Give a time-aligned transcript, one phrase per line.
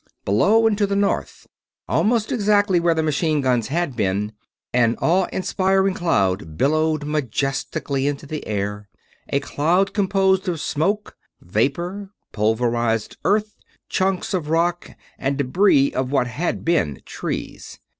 [0.25, 1.45] Below and to the north,
[1.87, 4.31] almost exactly where the machine guns had been,
[4.73, 8.89] an awe inspiring cloud billowed majestically into the air;
[9.29, 13.57] a cloud composed of smoke, vapor, pulverized earth,
[13.89, 17.77] chunks of rock, and debris of what had been trees.